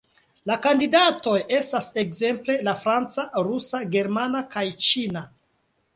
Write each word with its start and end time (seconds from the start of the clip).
La 0.51 0.55
kandidatoj 0.61 1.35
estas 1.57 1.89
ekzemple 2.03 2.57
la 2.69 2.75
franca, 2.85 3.27
rusa, 3.51 3.83
germana 3.97 4.43
kaj 4.57 4.65
ĉina. 4.87 5.23